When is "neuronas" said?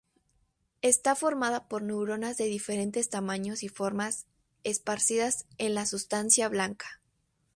1.83-2.35